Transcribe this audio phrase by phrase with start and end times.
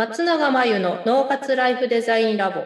[0.00, 2.64] 松永真由の脳活ライフデザインラボ。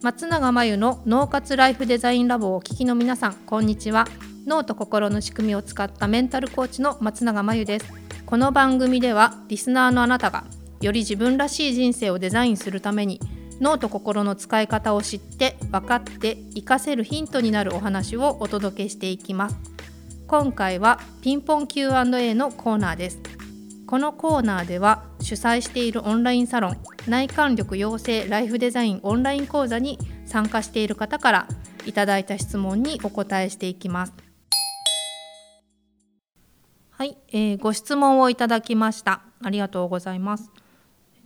[0.00, 4.06] 松永真由の脳活ライフデザインラボをお聞きの皆さんこんにちは。
[4.46, 7.86] 脳と心の仕組みを使ったメンタルコーチの松永真由です。
[8.24, 10.44] この番組ではリスナーのあなたが
[10.80, 13.18] より自分らしい人生をデザインするために
[13.60, 19.56] 脳と心の使い方を知って分かって活かせるヒントになるお話をお届けしていきます。
[20.28, 23.35] 今回はピンポン Q&A のコーナーです。
[23.86, 26.76] このコーナーでは主催しているオンラインサロン
[27.06, 31.48] 内観力養成ライフデザインオンライン講座に参加している方から
[31.84, 34.12] いただいた質問にお答えしていきます。
[36.90, 39.22] はい、えー、ご質問をいただきました。
[39.40, 40.50] ありがとうございます。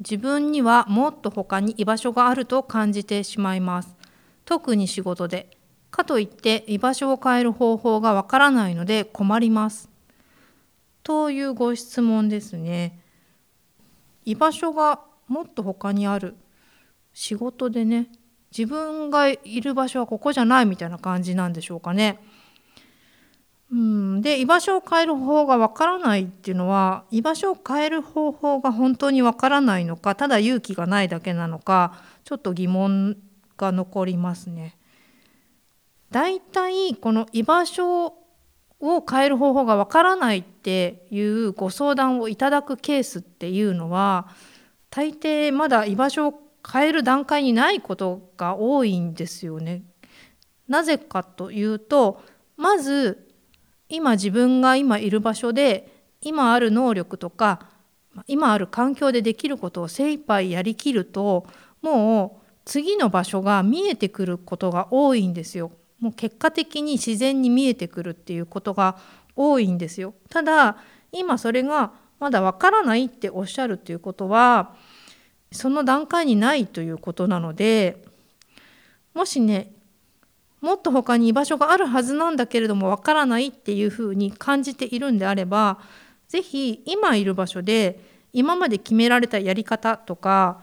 [0.00, 3.96] 自分にはもっと他に居場所があると感じてしまいます。
[4.44, 5.56] 特に仕事で。
[5.90, 9.89] かといって居場所を変える方法がわからないので困ります。
[11.02, 13.00] というご質問ですね。
[14.24, 16.36] 居場所がもっと他にある
[17.12, 18.08] 仕事でね
[18.56, 22.18] 自分がいる場所はここじゃないみたいな感じなんでしょうかね。
[23.72, 33.16] うん、で居場所を変える方法がわからないっていうのは居場所を変える方法が本当にわからないのかただ勇気がないだけなのかちょっと疑問
[33.56, 34.76] が残りますね。
[36.10, 38.14] だいたいこの居場所
[38.80, 44.28] を変える方法がわからないっていうご相談をいただくケースっていうのは
[44.88, 46.34] 大抵まだ居場所を
[46.68, 49.82] 変える段階にないことが多いんですよね。
[50.68, 52.22] なぜかというと
[52.56, 53.28] まず
[53.88, 57.66] 今自分が今いる場所で今ある能力とか
[58.26, 61.46] 今ある環境でできることを精一杯やりきると
[61.82, 65.72] もう次の場所が見えてくることが多いんですよ。
[66.00, 68.98] もう結果的に自然に見えてくるっていうことが
[69.36, 70.14] 多いんですよ。
[70.28, 70.76] ただ
[71.12, 74.74] 今それがまだわからないっておっしゃるということは
[75.52, 78.04] その段階にないということなので
[79.14, 79.72] もしね
[80.60, 85.78] もっと他に居場所があるはずなんだけれどもわからないっていうふうに感じているんであれば
[86.28, 88.00] 是非今いる場所で
[88.32, 90.60] 今まで決められたやり方とか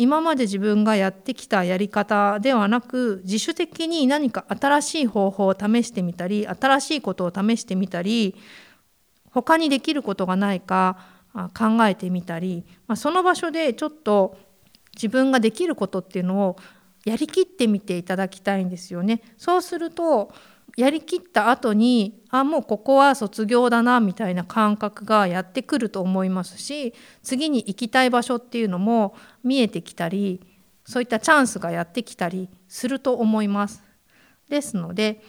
[0.00, 8.34] 今まで自分がやってきたやり方ではなく自主的に何か新しい方法を試してみたり新しいことを試してみたり
[9.30, 10.96] 他にできることがないか
[11.52, 14.38] 考えてみたり、まあ、その場所でちょっと
[14.94, 16.56] 自分ができることっていうのを
[17.04, 19.20] やりきってみていただきたいんですよね。
[19.36, 20.32] そうすると
[20.76, 30.40] やりきった後にあもうここは卒業だなみたいな感覚がやってくると思いますし次に行きたい場所っていうのも見えてきたり
[30.84, 33.82] そういったチャンスがやってきたりすると思います。
[34.48, 35.22] ですので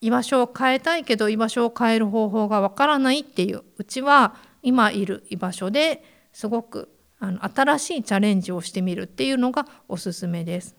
[0.00, 6.88] 居場所を変えたいけど居場所を変える方法がわからないっていううちは今いる居場所ですごく
[7.18, 10.76] あの新しいチャレンジをしてみるっていうのがおすすめです。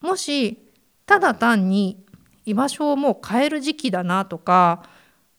[0.00, 0.62] もし
[1.06, 2.04] ただ単に
[2.46, 4.84] 居場所をもう変える時期だなとか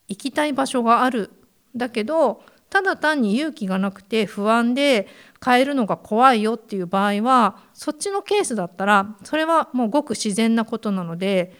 [0.08, 1.32] 行きたい場所がある
[1.76, 5.08] だけどただ単に勇気がなくて不安で
[5.44, 11.54] 変えるのが怖いよっていう場合はそっちのケースだったらそれはもうごく自然なことなので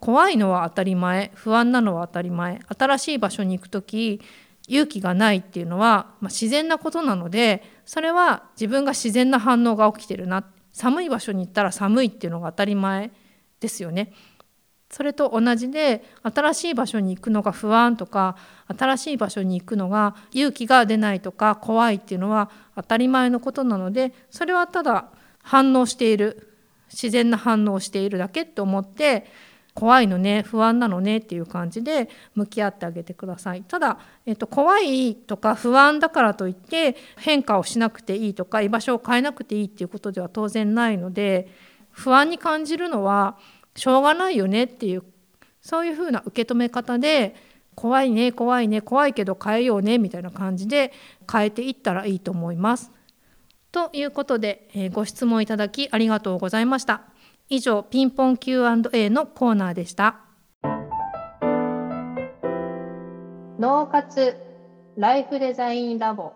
[0.00, 4.20] 怖いのは当たり前不安なのは当たり前新しい場所に行く時
[4.66, 13.10] 勇気がないっていうのは、まあ、自然なことなのでそれは自分が自然な反応が起きてるな寒い場所に行ったら寒いっていうのが当たり前
[13.60, 14.12] ですよね。
[14.96, 18.34] それと同じで新しい場所に行くのが不安とか
[18.74, 25.10] 新しい場所に行くのが勇気が出ないとか怖いっていうのは当たり前のことなのでそれはただ
[25.42, 26.50] 反応している
[26.90, 29.26] 自然な反応をしているだけって思って
[29.74, 33.64] 怖いのね不安なのねっていう感じで向き合ってあげてください。
[33.64, 41.48] ただ、えっと、怖いとか不安だからといって変化をしなくていいとか居場所を変えなくていいっていうことでは当然ないので
[41.90, 43.36] 不安に感じるのは
[43.76, 45.04] しょうがないよねっていう
[45.60, 47.34] そういうふうな受け止め方で
[47.74, 50.92] 怖いね怖いね怖いけど変えようねみたいな感じで
[51.30, 52.90] 変えていったらいいと思います。
[53.70, 57.02] ということで、えー、ご質問いただきありがとうございました。
[57.50, 60.20] 以上ピンポン Q&A のコーナーでした。
[63.58, 64.36] 脳活
[64.96, 66.32] ライフデザインラボ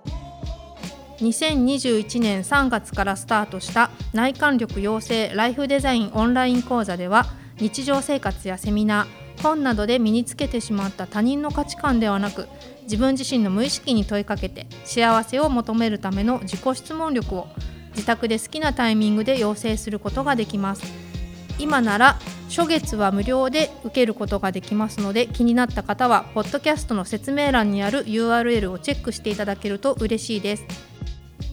[1.20, 7.26] 2021年3月からスタートした内観力養成ライフデザインオンライン講座では
[7.58, 12.48] 日常生活やセミナー本などで身につけてしまった他人の価値観ではなく
[12.82, 17.48] 自分自身の無意識に問いかけて幸せを求めるための自己質問力を
[17.90, 21.10] 自宅で好きなタイミングで養成することができます。
[21.58, 22.18] 今なら
[22.48, 30.89] 初月は無料で受けることができますので気になった方はポッドキャストの説明欄にある URL をチェックしていただけると嬉しいです。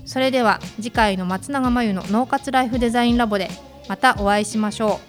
[0.07, 3.49] それでは次回の松永真由の脳活ライフデザインラボで
[3.89, 5.06] またお会いしましょう。